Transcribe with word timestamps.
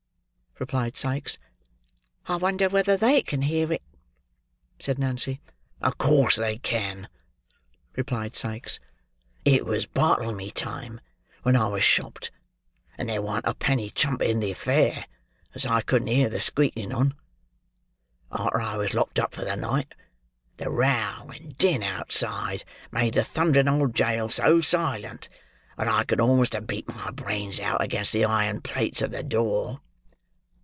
replied 0.59 0.95
Sikes. 0.95 1.39
"I 2.27 2.35
wonder 2.35 2.69
whether 2.69 2.95
they 2.95 3.23
can 3.23 3.41
hear 3.43 3.73
it," 3.73 3.81
said 4.79 4.99
Nancy. 4.99 5.41
"Of 5.81 5.97
course 5.97 6.35
they 6.35 6.59
can," 6.59 7.09
replied 7.95 8.35
Sikes. 8.35 8.79
"It 9.43 9.65
was 9.65 9.87
Bartlemy 9.87 10.51
time 10.51 11.01
when 11.41 11.55
I 11.55 11.65
was 11.67 11.83
shopped; 11.83 12.29
and 12.95 13.09
there 13.09 13.23
warn't 13.23 13.47
a 13.47 13.55
penny 13.55 13.89
trumpet 13.89 14.29
in 14.29 14.39
the 14.39 14.53
fair, 14.53 15.05
as 15.55 15.65
I 15.65 15.81
couldn't 15.81 16.09
hear 16.09 16.29
the 16.29 16.39
squeaking 16.39 16.93
on. 16.93 17.15
Arter 18.29 18.61
I 18.61 18.77
was 18.77 18.93
locked 18.93 19.17
up 19.17 19.33
for 19.33 19.43
the 19.43 19.55
night, 19.55 19.95
the 20.57 20.69
row 20.69 21.31
and 21.33 21.57
din 21.57 21.81
outside 21.81 22.65
made 22.91 23.15
the 23.15 23.23
thundering 23.23 23.67
old 23.67 23.95
jail 23.95 24.29
so 24.29 24.61
silent, 24.61 25.27
that 25.75 25.87
I 25.87 26.03
could 26.03 26.19
almost 26.21 26.53
have 26.53 26.67
beat 26.67 26.87
my 26.87 27.09
brains 27.09 27.59
out 27.59 27.81
against 27.81 28.13
the 28.13 28.25
iron 28.25 28.61
plates 28.61 29.01
of 29.01 29.09
the 29.09 29.23
door." 29.23 29.81